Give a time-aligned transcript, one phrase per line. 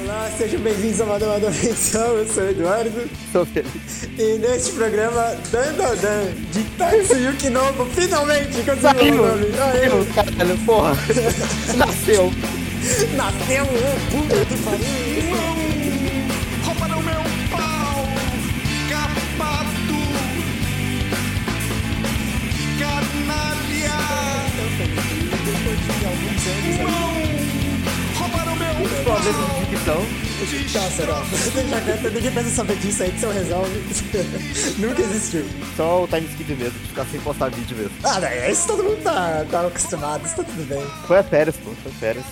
[0.00, 3.10] Olá, sejam bem-vindos a uma nova Atenção, eu sou o Eduardo.
[3.30, 4.08] Sou feliz.
[4.18, 5.74] E neste programa, Dan
[6.50, 9.52] de Tatsuyuki Nobu, finalmente conseguiu o nome.
[9.52, 10.94] Saiu, caralho, porra.
[11.76, 12.32] Nasceu.
[13.16, 15.36] Nasceu o puta que pariu.
[16.64, 18.08] Rouba no meu pau,
[18.88, 19.98] capado,
[22.78, 23.98] canalha.
[25.44, 27.27] Depois de alguns anos aí.
[29.28, 30.56] Vez de.
[30.58, 33.80] Deixa quieto, ninguém precisa saber disso, a edição resolve.
[34.78, 35.44] Nunca existiu.
[35.76, 37.92] Só o time skip mesmo, de ficar sem postar vídeo mesmo.
[38.04, 40.82] Ah, não, isso todo mundo tá, tá acostumado, isso tá tudo bem.
[41.06, 42.24] Foi a férias, pô, foi férias.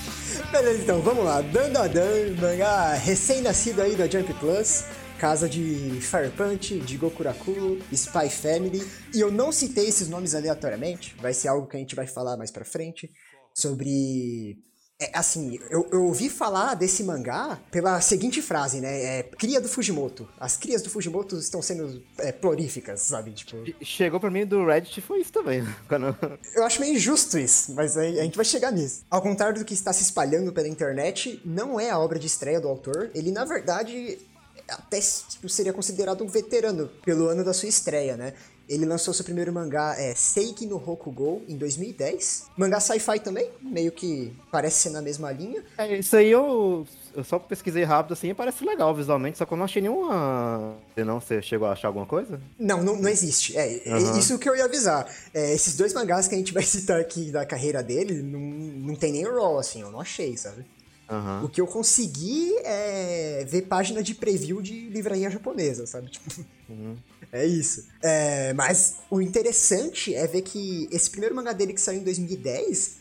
[0.50, 1.42] Beleza, então, vamos lá.
[1.42, 4.84] Dandadan, mangá recém-nascido aí da Jump Plus.
[5.18, 8.86] Casa de Fire Punch, de Gokuraku, Spy Family.
[9.14, 12.36] E eu não citei esses nomes aleatoriamente, vai ser algo que a gente vai falar
[12.38, 13.10] mais pra frente.
[13.54, 14.56] Sobre.
[14.98, 19.18] É, assim, eu, eu ouvi falar desse mangá pela seguinte frase, né?
[19.18, 20.26] É, cria do Fujimoto.
[20.40, 23.32] As crias do Fujimoto estão sendo é, ploríficas, sabe?
[23.32, 25.62] Tipo, Chegou pra mim do Reddit foi isso também.
[25.86, 26.16] Quando...
[26.54, 29.04] eu acho meio injusto isso, mas a gente vai chegar nisso.
[29.10, 32.58] Ao contrário do que está se espalhando pela internet, não é a obra de estreia
[32.58, 33.10] do autor.
[33.14, 34.18] Ele, na verdade,
[34.66, 38.32] até tipo, seria considerado um veterano pelo ano da sua estreia, né?
[38.68, 42.46] Ele lançou seu primeiro mangá, é Seiki no Rokugo, em 2010.
[42.56, 45.62] Mangá sci-fi também, meio que parece ser na mesma linha.
[45.78, 49.52] É, isso aí eu, eu só pesquisei rápido assim e parece legal visualmente, só que
[49.52, 50.74] eu não achei nenhuma.
[50.96, 52.40] Não, você chegou a achar alguma coisa?
[52.58, 53.56] Não, não, não existe.
[53.56, 54.18] É, Aham.
[54.18, 55.06] isso que eu ia avisar.
[55.32, 58.94] É, esses dois mangás que a gente vai citar aqui da carreira dele, não, não
[58.96, 60.64] tem nem raw, assim, eu não achei, sabe?
[61.08, 61.44] Aham.
[61.44, 66.10] O que eu consegui é ver página de preview de livraria japonesa, sabe?
[66.10, 66.44] Tipo,
[67.30, 67.86] é isso.
[68.02, 72.96] É, mas o interessante é ver que esse primeiro mangá dele que saiu em 2010,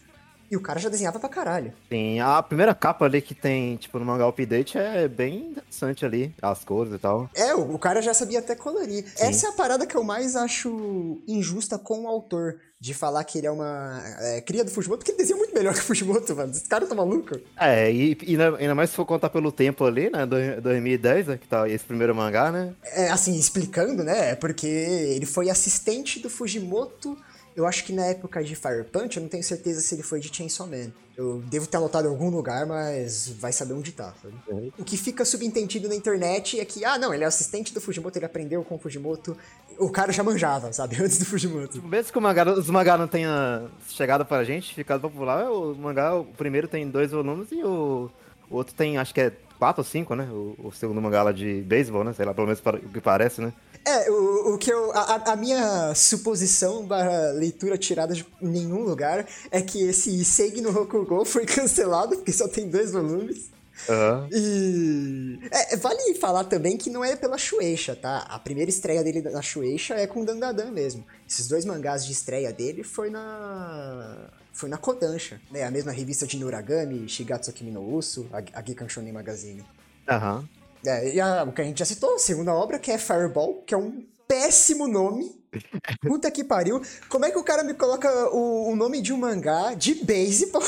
[0.49, 1.73] e o cara já desenhava pra caralho.
[1.89, 6.33] Sim, a primeira capa ali que tem, tipo, no mangá update é bem interessante ali,
[6.41, 7.29] as cores e tal.
[7.33, 9.05] É, o, cara já sabia até colorir.
[9.17, 12.55] Essa é a parada que eu mais acho injusta com o autor.
[12.77, 15.73] De falar que ele é uma é, cria do Fujimoto, porque ele desenha muito melhor
[15.73, 16.51] que o Fujimoto, mano.
[16.51, 17.39] Esse cara tá maluco.
[17.57, 21.37] É, e, e ainda mais se for contar pelo tempo ali, né, do- 2010, né,
[21.37, 22.75] que tá esse primeiro mangá, né?
[22.83, 24.31] É, assim, explicando, né?
[24.31, 27.17] É porque ele foi assistente do Fujimoto,
[27.55, 30.19] eu acho que na época de Fire Punch, eu não tenho certeza se ele foi
[30.19, 30.91] de Chainsaw Man.
[31.15, 34.35] Eu devo ter anotado em algum lugar, mas vai saber onde tá, sabe?
[34.49, 34.71] Uhum.
[34.77, 38.17] O que fica subentendido na internet é que, ah, não, ele é assistente do Fujimoto,
[38.17, 39.37] ele aprendeu com o Fujimoto.
[39.79, 40.97] O cara já manjava, sabe?
[41.01, 41.81] Antes do Fujimoto.
[41.81, 46.15] Mesmo que o mangá, os mangá não tenha chegado pra gente, ficado popular, o mangá,
[46.15, 48.11] o primeiro tem dois volumes e o,
[48.49, 50.27] o outro tem, acho que é quatro ou cinco, né?
[50.31, 52.13] O, o segundo mangá lá de beisebol, né?
[52.13, 53.53] Sei lá, pelo menos para- o que parece, né?
[53.85, 54.91] É, o, o que eu.
[54.93, 60.71] A, a- minha suposição barra leitura tirada de nenhum lugar é que esse Seigi no
[60.71, 63.51] Rokugo foi cancelado, porque só tem dois volumes.
[63.89, 64.27] Aham.
[64.31, 65.39] E.
[65.51, 68.19] É, vale falar também que não é pela Shueisha, tá?
[68.29, 71.03] A primeira estreia dele na Shueisha é com Dandadan mesmo.
[71.29, 74.29] Esses dois mangás de estreia dele foi na.
[74.55, 75.63] Foi na Kodansha, né?
[75.65, 79.65] A mesma revista de Nuragami, Shigatsu Kimi no Uso, a, Gikan Shonen Magazine.
[80.09, 80.47] Aham.
[80.85, 83.61] É, e a- o que a gente já citou, a segunda obra, que é Fireball,
[83.67, 85.35] que é um péssimo nome.
[86.01, 86.81] Puta que pariu.
[87.09, 90.63] Como é que o cara me coloca o, o nome de um mangá de baseball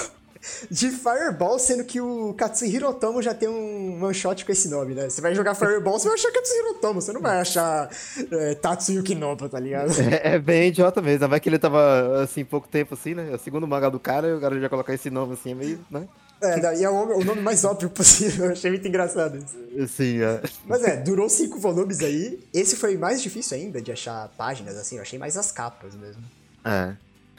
[0.70, 4.94] de Fireball, sendo que o Katsuhiro Otomo já tem um one shot com esse nome,
[4.94, 5.10] né?
[5.10, 7.90] Você vai jogar Fireball, você vai achar Katsuhiro Otomo, você não vai achar
[8.32, 9.92] é, Tatsuyuki Nobu, tá ligado?
[10.08, 11.16] É, é bem idiota mesmo.
[11.16, 13.30] Ainda mais que ele tava, assim, pouco tempo assim, né?
[13.32, 15.56] É o segundo mangá do cara e o cara já colocar esse nome assim, é
[15.56, 16.08] meio, né?
[16.42, 19.88] É, e é o, o nome mais óbvio possível, eu achei muito engraçado isso.
[19.88, 20.42] Sim, é.
[20.66, 22.40] Mas é, durou cinco volumes aí.
[22.54, 26.22] Esse foi mais difícil ainda de achar páginas, assim, eu achei mais as capas mesmo.
[26.64, 26.96] É.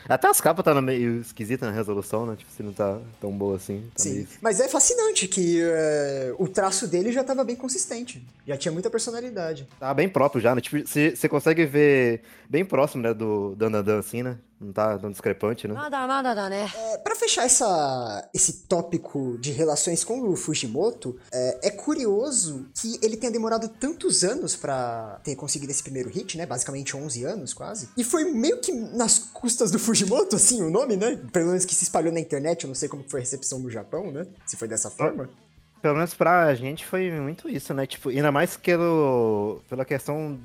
[0.08, 2.36] Até as capas tá meio esquisita na resolução, né?
[2.36, 3.82] Tipo, se não tá tão boa assim.
[3.96, 8.26] Tá Sim, meio- mas é fascinante que é, o traço dele já tava bem consistente.
[8.46, 9.66] Já tinha muita personalidade.
[9.80, 10.60] Tá bem próprio já, né?
[10.60, 13.12] Tipo, você você consegue ver bem próximo, né?
[13.14, 14.38] Do Dandadan, assim, né?
[14.60, 15.74] Não tá tão discrepante, né?
[15.74, 16.68] Nada, nada, nada, né?
[16.74, 22.98] É, pra fechar essa, esse tópico de relações com o Fujimoto, é, é curioso que
[23.00, 26.44] ele tenha demorado tantos anos para ter conseguido esse primeiro hit, né?
[26.44, 27.88] Basicamente 11 anos, quase.
[27.96, 31.16] E foi meio que nas custas do Fujimoto, assim, o nome, né?
[31.32, 33.70] Pelo menos que se espalhou na internet, eu não sei como foi a recepção no
[33.70, 34.26] Japão, né?
[34.44, 35.24] Se foi dessa forma.
[35.44, 35.48] É.
[35.80, 37.86] Pelo menos pra gente foi muito isso, né?
[37.86, 40.38] Tipo, ainda mais pelo, pela questão,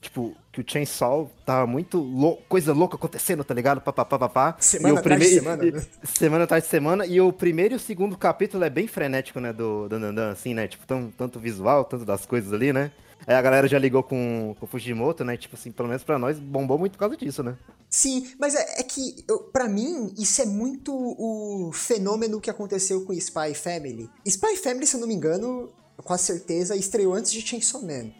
[0.00, 0.34] tipo,
[0.64, 3.80] que o Chainsaw tava muito lou coisa louca acontecendo, tá ligado?
[3.80, 4.56] Pá, pá, pá, pá, pá.
[4.60, 5.86] Semana atrás de primeiro- semana, e- né?
[6.04, 7.06] Semana atrás de semana.
[7.06, 9.52] E o primeiro e o segundo capítulo é bem frenético, né?
[9.52, 10.66] Do Dandandan, assim, né?
[10.68, 12.90] Tipo, tão, tanto visual, tanto das coisas ali, né?
[13.26, 15.36] Aí a galera já ligou com, com o Fujimoto, né?
[15.36, 17.54] Tipo assim, pelo menos pra nós, bombou muito por causa disso, né?
[17.88, 23.12] Sim, mas é, é que, pra mim, isso é muito o fenômeno que aconteceu com
[23.12, 24.08] Spy Family.
[24.26, 25.68] Spy Family, se eu não me engano,
[25.98, 28.10] com certeza, estreou antes de Chainsaw Man.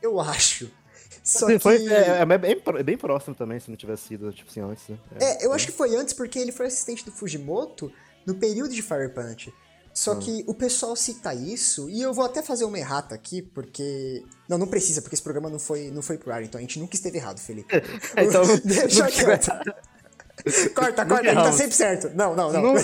[0.00, 0.70] Eu acho.
[1.26, 1.58] Só Sim, que...
[1.58, 4.88] foi, é, é bem, é bem próximo também, se não tivesse sido, tipo assim, antes,
[4.88, 4.96] né?
[5.20, 7.92] É, eu acho que foi antes porque ele foi assistente do Fujimoto
[8.24, 9.52] no período de Fire Punch.
[9.92, 10.20] Só Hum.
[10.20, 14.22] que o pessoal cita isso, e eu vou até fazer uma errata aqui, porque.
[14.48, 16.78] Não, não precisa, porque esse programa não foi, não foi pro ar, então a gente
[16.78, 17.74] nunca esteve errado, Felipe.
[18.16, 19.50] Então, Deixa quieto.
[20.74, 22.10] Corta, corta, ele tá sempre certo.
[22.14, 22.62] Não, não, não.
[22.62, 22.74] Não-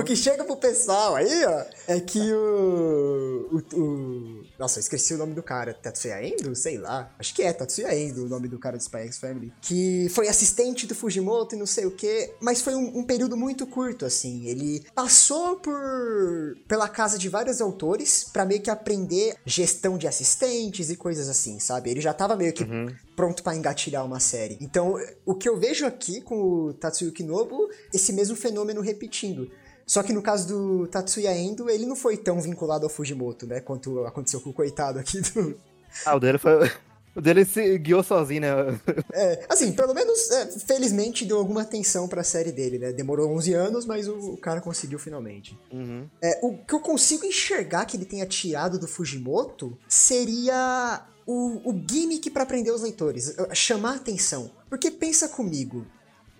[0.00, 5.14] O que chega pro pessoal aí, ó, é que o, o, o- Nossa, eu esqueci
[5.14, 5.72] o nome do cara.
[5.72, 6.54] Tatsuya Endo?
[6.56, 7.14] Sei lá.
[7.18, 9.52] Acho que é Tatsuya Endo o nome do cara do Spy X Family.
[9.62, 12.34] Que foi assistente do Fujimoto e não sei o quê.
[12.40, 14.46] Mas foi um, um período muito curto, assim.
[14.46, 20.90] Ele passou por pela casa de vários autores pra meio que aprender gestão de assistentes
[20.90, 21.90] e coisas assim, sabe?
[21.90, 22.66] Ele já tava meio que
[23.14, 24.58] pronto pra engatilhar uma série.
[24.60, 24.94] Então,
[25.24, 29.50] o que eu vejo aqui com o Tatsuyuki Nobu, esse mesmo fenômeno repetindo.
[29.88, 33.58] Só que no caso do Tatsuya Endo, ele não foi tão vinculado ao Fujimoto, né?
[33.58, 35.58] Quanto aconteceu com o coitado aqui do.
[36.04, 36.70] Ah, o dele foi.
[37.16, 38.80] O dele se guiou sozinho, né?
[39.12, 42.92] É, assim, pelo menos, é, felizmente, deu alguma atenção pra série dele, né?
[42.92, 45.58] Demorou 11 anos, mas o, o cara conseguiu finalmente.
[45.72, 46.06] Uhum.
[46.22, 51.84] É, o que eu consigo enxergar que ele tenha tirado do Fujimoto seria o, o
[51.90, 54.50] gimmick pra prender os leitores, chamar atenção.
[54.68, 55.86] Porque pensa comigo,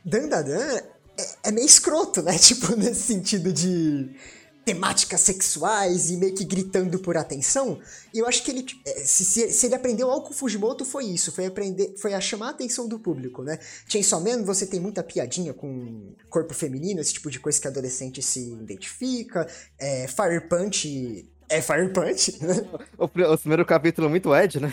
[0.04, 0.80] Dandadan
[1.18, 2.36] é, é meio escroto, né?
[2.38, 4.10] Tipo, nesse sentido de
[4.64, 7.80] temáticas sexuais e meio que gritando por atenção.
[8.12, 10.84] E eu acho que ele, eh, se, se, se ele aprendeu algo com o Fujimoto,
[10.84, 11.32] foi isso.
[11.32, 13.58] Foi aprender, foi a chamar a atenção do público, né?
[13.88, 18.20] Chainsaw Man, você tem muita piadinha com corpo feminino, esse tipo de coisa que adolescente
[18.20, 19.48] se identifica.
[19.78, 22.66] É, Fire Punch é Fire Punch, né?
[22.98, 24.70] O, o primeiro capítulo é muito Ed, né?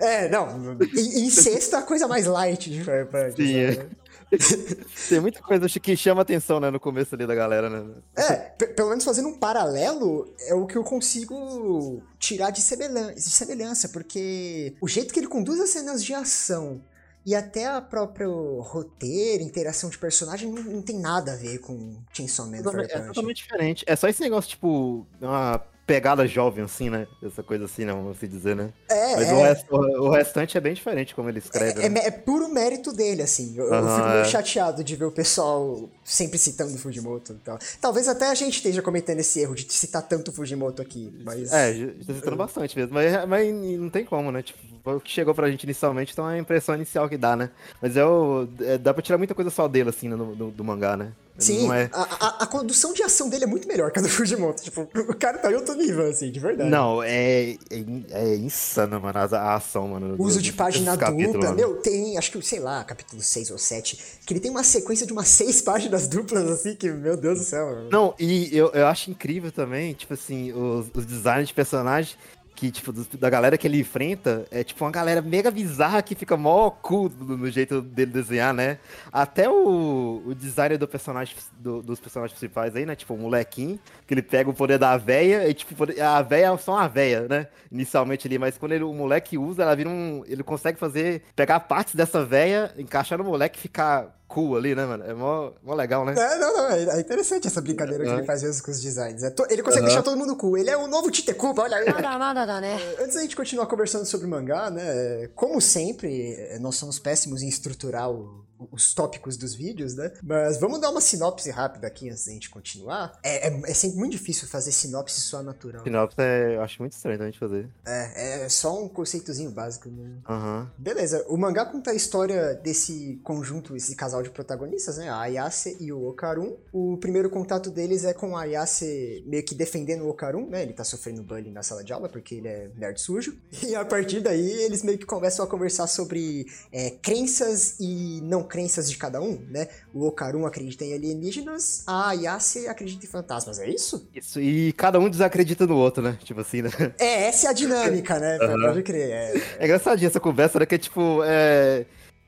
[0.00, 0.78] É, não.
[0.96, 3.36] Em, em sexta, a coisa mais light de Fire Punch.
[3.36, 3.96] Sim, sabe?
[5.08, 7.94] Tem muita coisa que chama atenção, né, no começo ali da galera, né?
[8.16, 13.14] É, pe- pelo menos fazendo um paralelo, é o que eu consigo tirar de semelhança,
[13.14, 16.82] de semelhança, porque o jeito que ele conduz as cenas de ação
[17.24, 21.96] e até a própria roteiro, interação de personagem, não, não tem nada a ver com
[22.12, 22.62] Chainsaw Man É
[23.06, 23.84] totalmente diferente.
[23.86, 27.06] É só esse negócio, tipo, uma pegada jovem, assim, né?
[27.22, 27.92] Essa coisa assim, né?
[27.92, 28.72] Vamos assim dizer, né?
[28.88, 29.34] É, Mas é.
[29.34, 32.00] O, rest- o- restante é bem diferente como ele escreve, É, né?
[32.00, 33.54] é- é puro mérito dele, assim.
[33.56, 34.24] Eu, eu Aham, fico meio é.
[34.24, 37.58] chateado de ver o pessoal sempre citando Fujimoto e tal.
[37.80, 41.52] Talvez até a gente esteja cometendo esse erro de citar tanto Fujimoto aqui, mas...
[41.52, 42.92] É, já- já tá citando bastante mesmo.
[42.94, 44.42] Mas, mas não tem como, né?
[44.42, 44.58] Tipo,
[44.90, 47.50] o que chegou pra gente inicialmente, então é a impressão inicial que dá, né?
[47.80, 48.48] Mas é o.
[48.60, 51.12] é- dá pra tirar muita coisa só dele, assim, né, no, do, do mangá, né?
[51.38, 51.90] Sim, é...
[51.92, 54.62] a, a, a condução de ação dele é muito melhor que a do Fujimoto.
[54.62, 56.70] Tipo, o cara tá em outro nível, assim, de verdade.
[56.70, 60.16] Não, é, é, é insano, mano, a, ação, mano.
[60.18, 63.58] O uso do- de página dupla, meu, tem, acho que, sei lá, capítulo 6 ou
[63.58, 67.38] 7, que ele tem uma sequência de umas seis páginas duplas, assim, que, meu Deus
[67.40, 67.66] do céu.
[67.66, 67.88] mano.
[67.90, 72.16] Não, e eu, eu acho incrível também, tipo assim, os, os designs de personagens
[72.56, 76.38] que, tipo, da galera que ele enfrenta, é tipo uma galera mega bizarra que fica
[76.38, 78.78] mó cool no, jeito dele desenhar, né?
[79.12, 82.96] Até o, o design do personagem, do- dos personagens principais aí, né?
[82.96, 86.56] Tipo, o molequinho, que ele pega o poder da véia, e tipo, a véia é
[86.56, 87.46] só uma véia, né?
[87.70, 90.24] Inicialmente ali, mas quando ele- o moleque usa, ela vira um.
[90.26, 94.84] Ele consegue fazer, pegar partes dessa véia, encaixar no moleque e ficar cool ali, né,
[94.84, 95.04] mano?
[95.04, 96.14] É mó, mó legal, né?
[96.16, 98.16] É, não, não, é, é interessante essa brincadeira é, que é.
[98.18, 99.22] ele faz vezes com os designs.
[99.22, 99.46] É to...
[99.50, 99.86] Ele consegue uhum.
[99.86, 100.56] deixar todo mundo cool.
[100.56, 101.86] Ele é o novo Tite Cuba, olha aí.
[101.86, 102.78] Nada, nada, nada, né?
[102.80, 105.28] É, antes da gente continuar conversando sobre mangá, né?
[105.34, 110.12] Como sempre, é, nós somos péssimos em estruturar o os tópicos dos vídeos, né?
[110.22, 113.18] Mas vamos dar uma sinopse rápida aqui antes da gente continuar.
[113.22, 115.82] É, é- é sempre muito difícil fazer sinopse só natural.
[115.84, 117.68] Sinopse é, eu acho muito estranho da gente fazer.
[117.86, 120.16] É, é só um conceitozinho básico, né?
[120.28, 120.70] Aham.
[120.78, 125.08] Beleza, o mangá conta a história desse conjunto, esse casal de protagonistas, né?
[125.08, 126.56] A Ayase e o Okarun.
[126.72, 130.62] O primeiro contato deles é com a Ayase meio que defendendo o Okarun, né?
[130.62, 133.36] Ele tá sofrendo bullying na sala de aula porque ele é nerd sujo.
[133.66, 138.45] E a partir daí eles meio que começam a conversar sobre é, crenças e não
[138.46, 139.68] crenças de cada um, né?
[139.92, 144.08] O Okarun acredita em alienígenas, a Ayase acredita em fantasmas, é isso?
[144.14, 146.18] Isso, e cada um desacredita no outro, né?
[146.22, 146.70] Tipo assim, né?
[146.98, 148.38] É, essa é a dinâmica, né?
[148.66, 149.10] Pode crer.
[149.10, 150.66] É, É engraçadinha essa conversa, né?
[150.66, 151.84] Que é tipo, é.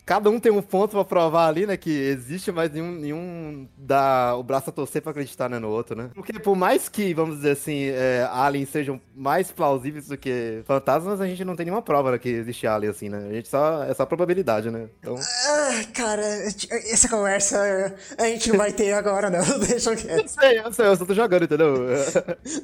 [0.09, 1.77] Cada um tem um ponto pra provar ali, né?
[1.77, 5.95] Que existe, mas nenhum, nenhum dá o braço a torcer pra acreditar né, no outro,
[5.95, 6.09] né?
[6.15, 11.21] Porque por mais que, vamos dizer assim, é, aliens sejam mais plausíveis do que fantasmas,
[11.21, 13.29] a gente não tem nenhuma prova né, que existe alien, assim, né?
[13.29, 13.85] A gente só.
[13.85, 14.89] É só probabilidade, né?
[14.99, 15.15] Então.
[15.15, 16.23] Ah, cara,
[16.91, 19.43] essa conversa a gente não vai ter agora, não.
[19.61, 20.29] Deixa eu Eu quieto.
[20.29, 21.87] sei, eu sei, eu só tô jogando, entendeu?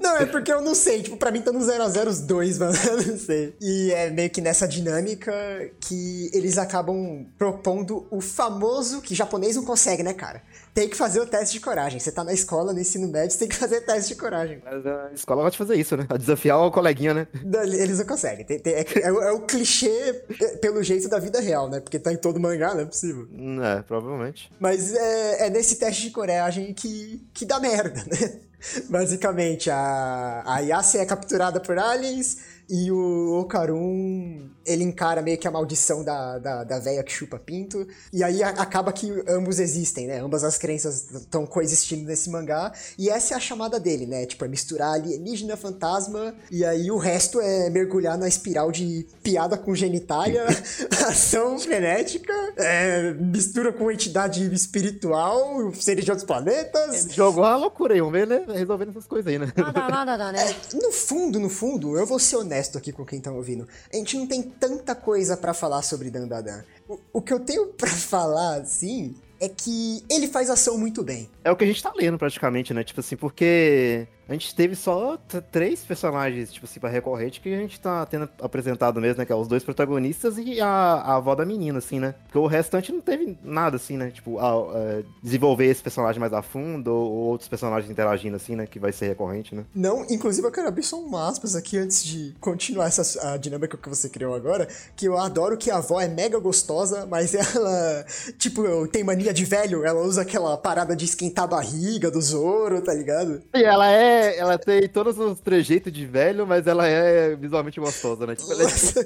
[0.00, 1.02] Não, é porque eu não sei.
[1.02, 2.72] Tipo, pra mim tá no 0x0 os dois, mano.
[2.84, 3.54] Eu não sei.
[3.60, 5.32] E é meio que nessa dinâmica
[5.80, 10.40] que eles acabam propondo o famoso, que japonês não consegue, né, cara?
[10.72, 11.98] Tem que fazer o teste de coragem.
[11.98, 14.62] Você tá na escola, no ensino médio, você tem que fazer teste de coragem.
[14.64, 16.06] Mas a escola gosta de fazer isso, né?
[16.08, 17.26] A desafiar o coleguinha, né?
[17.44, 18.44] Não, Eles não conseguem.
[18.44, 20.12] Tem- tem- é, é o- é o clichê
[20.60, 21.80] pelo jeito da vida real, né?
[21.80, 23.26] Porque tá em todo mangá, não é possível.
[23.32, 24.50] Hum, É, provavelmente.
[24.60, 28.40] Mas é, é nesse teste de coragem que, que dá merda, né?
[28.88, 32.38] Basicamente, a, a Yase é capturada por aliens
[32.70, 37.38] e o Okarun, ele encara meio que a maldição da, da, da véia que chupa
[37.38, 37.86] pinto.
[38.12, 40.20] E aí a, acaba que ambos existem, né?
[40.20, 42.72] Ambas as crenças estão coexistindo nesse mangá.
[42.98, 44.26] E essa é a chamada dele, né?
[44.26, 46.34] Tipo, é misturar alienígena, fantasma.
[46.50, 50.44] E aí o resto é mergulhar na espiral de piada com genitália,
[51.06, 57.08] ação frenética, é, mistura com entidade espiritual, seres de outros planetas.
[57.10, 58.44] Jogou a loucura aí, vamos ver, né?
[58.48, 59.52] Resolvendo essas coisas aí, né?
[59.56, 60.50] Nada, nada, nada, né?
[60.50, 63.66] É, no fundo, no fundo, eu vou ser honesto aqui com quem tá ouvindo.
[63.92, 66.64] A gente não tem tanta coisa pra falar sobre Dandadan.
[66.88, 71.28] O, o que eu tenho pra falar, assim, é que ele faz ação muito bem.
[71.42, 72.82] É o que a gente tá lendo praticamente, né?
[72.82, 75.18] Tipo assim, porque a gente teve só
[75.52, 79.26] três personagens, tipo assim, pra recorrente que a gente tá tendo apresentado mesmo, né?
[79.26, 82.14] Que é os dois protagonistas e a, a avó da menina, assim, né?
[82.24, 84.10] Porque o restante não teve nada, assim, né?
[84.10, 88.56] Tipo, a- a desenvolver esse personagem mais a fundo ou, ou outros personagens interagindo, assim,
[88.56, 88.66] né?
[88.66, 89.64] Que vai ser recorrente, né?
[89.74, 93.76] Não, inclusive eu quero abrir só um aspas aqui antes de continuar essa a dinâmica
[93.76, 94.66] que você criou agora,
[94.96, 98.04] que eu adoro que a avó é mega gostosa, mas ela,
[98.38, 102.80] tipo, tem mania de velho, ela usa aquela parada de esquentar a barriga do Zoro,
[102.80, 103.42] tá ligado?
[103.54, 104.13] E ela é.
[104.36, 108.34] Ela tem todos os trejeitos de velho, mas ela é visualmente gostosa, né?
[108.36, 109.00] Tipo, ela, é, tipo,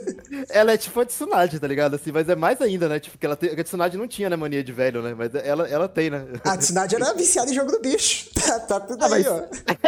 [0.51, 1.95] ela é tipo a Tsunade, tá ligado?
[1.95, 2.99] Assim, mas é mais ainda, né?
[3.01, 5.15] Tipo, que ela tem, a Tsunade não tinha, né, mania de velho, né?
[5.17, 6.27] Mas ela, ela tem, né?
[6.45, 8.29] A Tsunade era viciada em jogo do bicho.
[8.49, 9.43] Tá, tá tudo aí, mas- ó.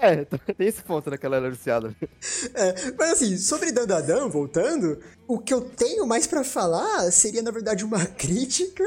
[0.00, 1.16] É, é, tem esse ponto, né?
[1.16, 1.94] Que ela era viciada.
[2.54, 4.98] É, mas assim, sobre Dandadan, voltando,
[5.34, 8.84] o que eu tenho mais pra falar seria, na verdade, uma crítica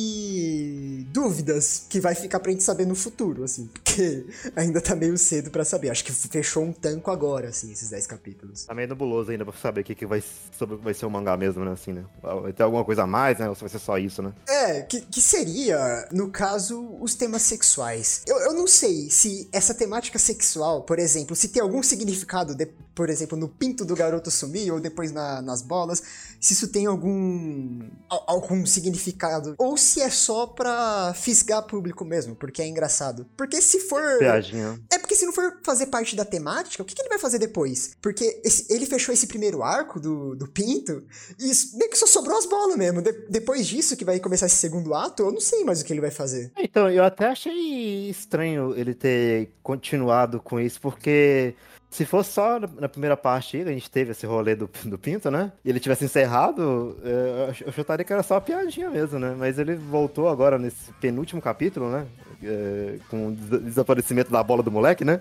[0.00, 5.16] e dúvidas que vai ficar pra gente saber no futuro, assim, porque ainda tá meio
[5.18, 5.90] cedo pra saber.
[5.90, 8.64] Acho que fechou um tanco agora, assim, esses 10 capítulos.
[8.64, 10.22] Tá meio nebuloso ainda pra saber o que, que vai,
[10.56, 11.72] sobre, vai ser o mangá mesmo, né?
[11.72, 12.04] Assim, né?
[12.22, 13.48] Vai ter alguma coisa a mais, né?
[13.48, 14.32] Ou se vai ser só isso, né?
[14.48, 18.22] É, que, que seria, no caso, os temas sexuais.
[18.26, 22.66] Eu, eu não sei se essa temática sexual, por exemplo, se tem algum significado, de-
[22.94, 26.02] por exemplo, no pinto do garoto sumir ou depois na- nas bolas,
[26.38, 29.54] se isso tem algum, al- algum significado.
[29.58, 33.26] Ou se é só pra fisgar público mesmo, porque é engraçado.
[33.36, 34.18] Porque se for.
[34.18, 34.78] Piadinha.
[34.92, 37.38] É porque se não for fazer parte da temática, o que, que ele vai fazer
[37.38, 37.92] depois?
[38.02, 41.02] Porque esse- ele fechou esse primeiro arco do, do Pinto
[41.38, 43.00] e isso- meio que só sobrou as bolas mesmo.
[43.00, 45.92] De- depois disso, que vai começar esse segundo ato, eu não sei mais o que
[45.92, 46.52] ele vai fazer.
[46.58, 51.54] Então, eu até achei estranho ele ter continuado com isso, porque
[51.96, 55.50] se fosse só na- primeira parte, a gente teve esse rolê do, do Pinto, né?
[55.64, 59.34] E ele tivesse encerrado, é, eu chutaria que era só uma piadinha mesmo, né?
[59.38, 62.06] Mas ele voltou agora nesse penúltimo capítulo, né?
[62.42, 65.20] É, com o des- desaparecimento da bola do moleque, né?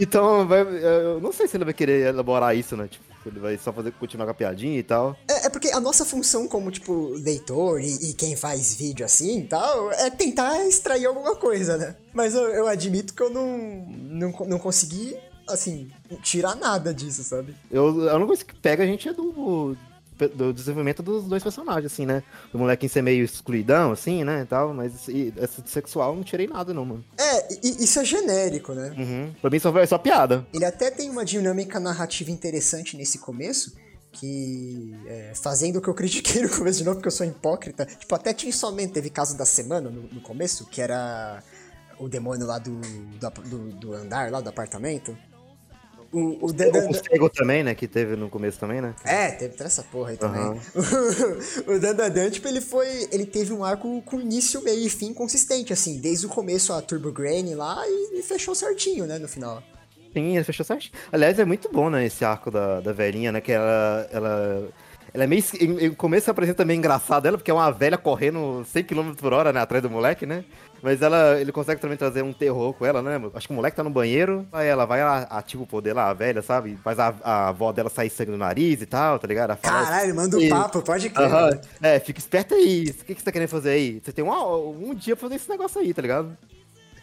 [0.00, 2.86] Então, vai- eu não sei se ele vai querer elaborar isso, né?
[2.88, 5.16] Tipo, se ele vai só fazer continuar com a piadinha e tal.
[5.28, 9.40] É, é porque a nossa função como, tipo, leitor e, e quem faz vídeo assim
[9.40, 11.96] e tal, é tentar extrair alguma coisa, né?
[12.14, 13.58] Mas eu, eu admito que eu não,
[13.88, 15.16] não, não consegui,
[15.48, 15.90] assim,
[16.22, 17.54] tirar nada disso, sabe?
[17.70, 19.76] Eu, a única coisa que pega a gente é do,
[20.34, 22.22] do desenvolvimento dos dois personagens, assim, né?
[22.52, 24.74] Do molequinho ser meio excluidão, assim, né, e tal.
[24.74, 27.04] Mas e, essa de sexual não tirei nada, não, mano.
[27.16, 28.94] É, e- isso é genérico, né?
[28.98, 29.32] Uhum.
[29.40, 30.46] Pra mim só foi só piada.
[30.52, 33.74] Ele até tem uma dinâmica narrativa interessante nesse começo,
[34.10, 37.86] que é, fazendo o que eu critiquei no começo de novo, porque eu sou hipócrita.
[37.86, 41.42] Tipo, até tinha somente teve caso da semana no, no começo, que era
[42.00, 45.16] o demônio lá do, do, do- do andar, lá do apartamento.
[46.10, 48.94] O, o Dan- Dan- O cego também, né, que teve no começo também, né?
[49.04, 50.58] é, teve essa porra aí também.
[51.66, 53.08] O Dandadan, tipo, ele foi.
[53.12, 56.80] Ele teve um arco com início, meio e fim consistente, assim, desde o começo a
[56.80, 59.62] Turbo Granny lá e, e fechou certinho, né, no final.
[60.14, 60.94] Sim, ele fechou certinho.
[61.12, 64.08] Aliás, é muito bom, né, esse arco da, da velhinha, né, que ela...
[64.10, 64.68] ela...
[65.18, 65.42] Ela é meio.
[65.80, 69.52] Em começo apresenta meio engraçado ela, porque é uma velha correndo 100 km por hora,
[69.52, 69.60] né?
[69.60, 70.44] Atrás do moleque, né?
[70.80, 73.20] Mas ela, ele consegue também trazer um terror com ela, né?
[73.34, 76.08] Acho que o moleque tá no banheiro, aí ela vai, ela ativa o poder lá,
[76.08, 76.78] a velha, sabe?
[76.84, 79.56] Faz a, a avó dela sair sangue no nariz e tal, tá ligado?
[79.56, 81.60] Fala, Caralho, manda um E- papo, pode crer.
[81.82, 82.84] É, fica esperto aí.
[82.90, 84.00] O que, que você tá querendo fazer aí?
[84.04, 84.30] Você tem um,
[84.90, 86.38] um dia pra fazer esse negócio aí, tá ligado?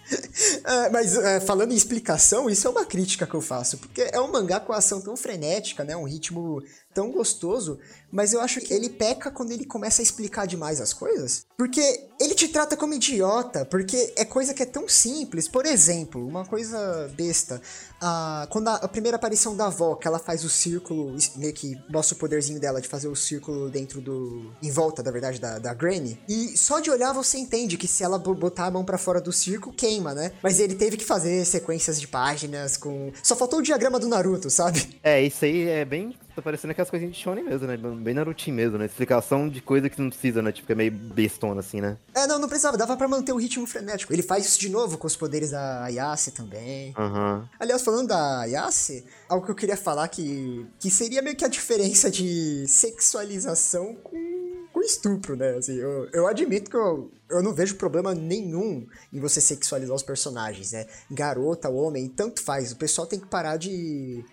[0.64, 4.20] É, mas é, falando em explicação, isso é uma crítica que eu faço, porque é
[4.20, 5.96] um mangá com ação tão frenética, né?
[5.96, 6.62] Um ritmo
[6.96, 7.78] tão gostoso,
[8.12, 11.46] mas eu acho que ele peca quando ele começa a explicar demais as coisas.
[11.58, 11.82] Porque
[12.20, 15.48] ele te trata como idiota, porque é coisa que é tão simples.
[15.50, 17.62] Por exemplo, uma coisa besta.
[18.02, 21.78] a quando a, a primeira aparição da avó, que ela faz o círculo, meio que
[21.90, 24.52] mostra o poderzinho dela de fazer o círculo dentro do.
[24.64, 26.18] em volta, da verdade, da, da Granny.
[26.30, 29.20] E só de olhar você entende que se ela bo- botar a mão pra fora
[29.20, 30.32] do círculo, queima, né?
[30.42, 33.12] Mas ele teve que fazer sequências de páginas com.
[33.22, 35.00] Só faltou o diagrama do Naruto, sabe?
[35.04, 36.18] É, isso aí é bem.
[36.36, 37.78] Tá parecendo aquelas coisinhas de Shonen mesmo, né?
[37.78, 38.86] Bem Narutinho mesmo, né?
[38.86, 40.52] Explicação de coisa que não precisa, né?
[40.52, 41.98] Tipo, que é meio bestona assim, né?
[42.14, 44.14] É, não, não precisava, dava pra manter o ritmo frenético.
[44.14, 46.94] Ele faz isso de novo com os poderes da Ayase também.
[46.98, 47.50] Aham.
[47.60, 51.50] Aliás, falando da Ayase, algo que eu queria falar que, que seria meio que a
[51.50, 55.56] diferença de sexualização com, com estupro, né?
[55.58, 60.04] Assim, eu, eu admito que eu, eu não vejo problema nenhum em você sexualizar os
[60.04, 60.86] personagens, né?
[61.10, 62.72] Garota, homem, tanto faz.
[62.72, 64.24] O pessoal tem que parar de.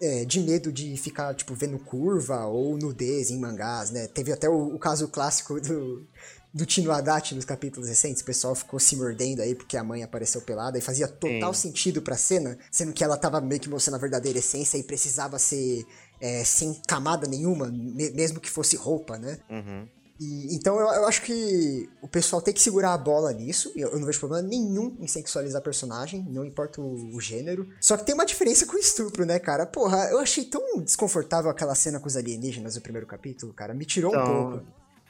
[0.00, 4.06] É, de medo de ficar, tipo, vendo curva ou nudez em mangás, né?
[4.08, 6.06] Teve até o, o caso clássico do,
[6.54, 8.22] do Tino Adachi nos capítulos recentes.
[8.22, 12.00] O pessoal ficou se mordendo aí porque a mãe apareceu pelada e fazia total sentido
[12.02, 15.84] pra cena, sendo que ela tava meio que mostrando a verdadeira essência e precisava ser
[16.20, 19.38] é, sem camada nenhuma, me- mesmo que fosse roupa, né?
[19.50, 19.88] Uhum.
[20.20, 23.72] E, então eu, eu acho que o pessoal tem que segurar a bola nisso.
[23.76, 27.68] Eu, eu não vejo problema nenhum em sexualizar personagem, não importa o, o gênero.
[27.80, 29.64] Só que tem uma diferença com o estupro, né, cara?
[29.64, 33.72] Porra, eu achei tão desconfortável aquela cena com os alienígenas no primeiro capítulo, cara.
[33.74, 34.66] Me tirou um Então, pouco.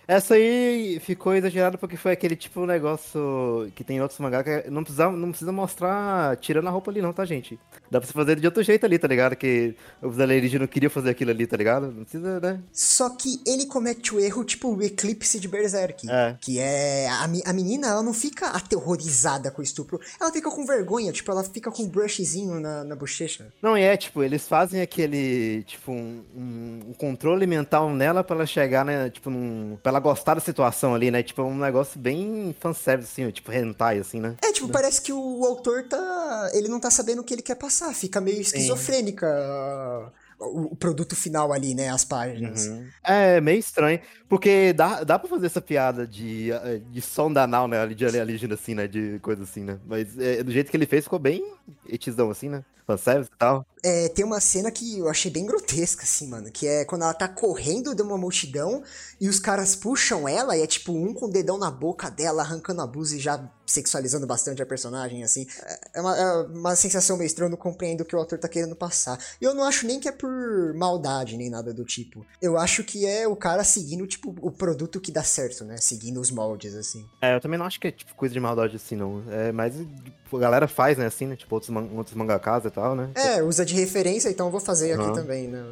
[0.08, 4.42] Essa aí ficou exagerada porque foi aquele tipo de negócio que tem em outros mangá
[4.42, 7.60] que não precisa, não precisa mostrar tirando a roupa ali, não, tá, gente?
[7.90, 9.36] Dá pra você fazer de outro jeito ali, tá ligado?
[9.36, 11.88] Que os alienígenas não queriam fazer aquilo ali, tá ligado?
[11.92, 12.60] Não precisa, né?
[12.72, 16.08] Só que ele comete o erro, tipo o eclipse de Berserk.
[16.10, 16.36] É.
[16.40, 17.08] Que é.
[17.10, 20.00] A, a menina, ela não fica aterrorizada com o estupro.
[20.20, 23.48] Ela fica com vergonha, tipo, ela fica com um brushzinho na, na bochecha.
[23.62, 28.36] Não, e é, tipo, eles fazem aquele, tipo, um, um- um controle mental nela pra
[28.36, 31.22] ela chegar, né, tipo, num, pra ela gostar da situação ali, né?
[31.22, 34.36] Tipo, um negócio bem fanservice, assim, tipo, hentai, assim, né?
[34.42, 36.50] É, tipo, parece que o autor tá.
[36.52, 37.94] Ele não tá sabendo o que ele quer passar.
[37.94, 41.88] Fica meio esquizofrênica ah, o, produto final ali, né?
[41.90, 42.70] As páginas.
[43.02, 47.46] É, meio estranho, porque dá, dá pra fazer essa piada de, eh, de som da
[47.46, 49.78] nau, né, ali de alienígena, assim, né, de coisa assim, né?
[49.86, 51.42] Mas eh, do jeito que ele fez, ficou bem
[51.88, 52.64] etizão, assim, né?
[52.86, 53.66] Fanservice e tal.
[53.84, 56.50] É, tem uma cena que eu achei bem grotesca, assim, mano.
[56.50, 58.82] Que é quando ela tá correndo de uma multidão
[59.20, 62.42] e os caras puxam ela e é tipo um com o dedão na boca dela,
[62.42, 65.46] arrancando a blusa e já sexualizando bastante a personagem, assim.
[65.62, 68.38] É- É uma, é uma sensação meio estranha, eu não compreendo o que o autor
[68.38, 69.18] tá querendo passar.
[69.40, 72.24] E eu não acho nem que é por maldade, nem nada do tipo.
[72.40, 75.76] Eu acho que é o cara seguindo, tipo, o produto que dá certo, né?
[75.76, 77.04] Seguindo os moldes, assim.
[77.20, 79.22] É, eu também não acho que é, tipo, coisa de maldade assim, não.
[79.30, 81.36] É mais, tipo, a galera faz, né, assim, né?
[81.36, 83.10] Tipo, outros, man outros mangakas e tal, né?
[83.14, 85.04] É, usa de referência, então eu vou fazer uhum.
[85.04, 85.62] aqui também, né?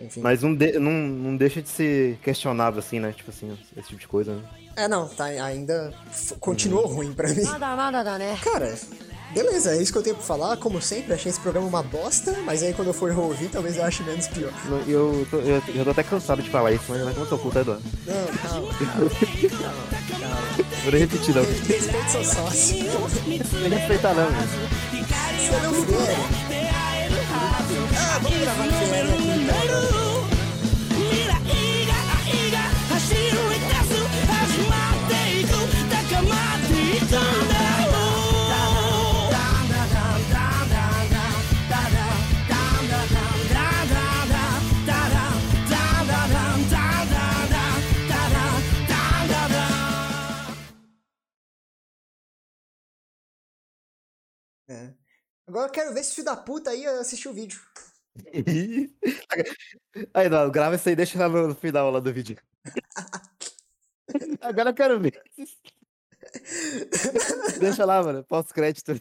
[0.00, 0.20] Enfim.
[0.20, 3.12] Mas não, de, não, não deixa de ser questionável, assim, né?
[3.12, 4.42] Tipo assim, esse tipo de coisa, né?
[4.76, 5.94] É, não, tá, ainda
[6.40, 6.94] continuou hum.
[6.94, 7.42] ruim pra mim.
[7.42, 8.36] Nada, nada, né?
[8.42, 8.76] Cara,
[9.32, 10.56] beleza, é isso que eu tenho pra falar.
[10.56, 13.84] Como sempre, achei esse programa uma bosta, mas aí quando eu for ouvir, talvez eu
[13.84, 14.52] ache menos pior.
[14.64, 17.36] Não, eu, tô, eu, eu tô até cansado de falar isso, mas como eu tô
[17.36, 17.84] oculto, tá, Eduardo?
[18.04, 19.10] Não, calma, calma,
[19.50, 20.64] calma, calma.
[20.84, 21.44] Vou repetir, não.
[21.44, 22.84] Respeita seu sócio.
[22.84, 24.30] Não respeitar, não.
[24.30, 25.03] Né?
[25.38, 26.34] Será o futuro.
[55.46, 57.60] Agora eu quero ver se filho da puta aí assistiu o vídeo.
[60.14, 62.36] Aí, Eduardo, grava isso aí deixa lá no, final lá do vídeo.
[64.40, 65.20] Agora eu quero ver.
[67.58, 68.24] Deixa lá, mano.
[68.24, 68.92] Pós-crédito.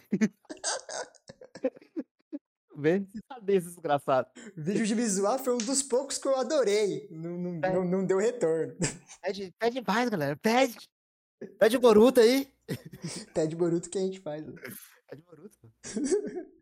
[2.76, 4.28] Vê se sabe esse desgraçado.
[4.56, 7.08] Vídeo de visual foi um dos poucos que eu adorei.
[7.12, 8.76] Não, não, não, não deu retorno.
[9.22, 10.36] Pede, pede mais, galera.
[10.38, 10.78] Pede.
[11.60, 12.52] Pede o Boruto aí.
[13.34, 14.44] Pede Boruto que a gente faz.
[15.14, 15.72] Pede Boruto.